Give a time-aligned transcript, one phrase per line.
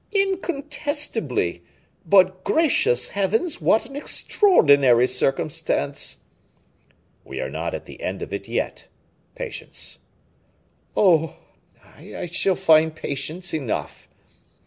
[0.13, 1.61] "Incontestably!
[2.07, 6.17] but, gracious heavens, what an extraordinary circumstance!"
[7.23, 8.87] "We are not at the end of it yet.
[9.35, 9.99] Patience."
[10.97, 11.35] "Oh!
[11.85, 14.09] I shall find 'patience' enough."